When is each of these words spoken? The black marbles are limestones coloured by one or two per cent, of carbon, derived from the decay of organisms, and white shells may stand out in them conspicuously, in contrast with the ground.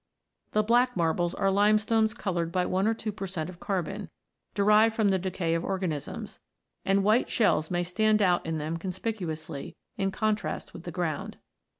The 0.53 0.63
black 0.63 0.97
marbles 0.97 1.35
are 1.35 1.51
limestones 1.51 2.15
coloured 2.15 2.51
by 2.51 2.65
one 2.65 2.87
or 2.87 2.95
two 2.95 3.11
per 3.11 3.27
cent, 3.27 3.51
of 3.51 3.59
carbon, 3.59 4.09
derived 4.55 4.95
from 4.95 5.09
the 5.09 5.19
decay 5.19 5.53
of 5.53 5.63
organisms, 5.63 6.39
and 6.83 7.03
white 7.03 7.29
shells 7.29 7.69
may 7.69 7.83
stand 7.83 8.19
out 8.19 8.43
in 8.43 8.57
them 8.57 8.77
conspicuously, 8.77 9.75
in 9.97 10.09
contrast 10.09 10.73
with 10.73 10.85
the 10.85 10.91
ground. 10.91 11.37